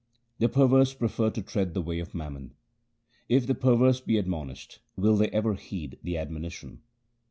The 0.39 0.49
perverse 0.49 0.95
prefer 0.95 1.29
to 1.29 1.43
tread 1.43 1.75
the 1.75 1.81
way 1.83 1.99
of 1.99 2.15
mammon:— 2.15 2.55
If 3.37 3.45
the 3.45 3.53
perverse 3.53 4.01
be 4.01 4.17
admonished, 4.17 4.79
will 4.95 5.15
they 5.15 5.29
ever 5.29 5.53
heed 5.53 5.99
the 6.01 6.17
admonition 6.17 6.81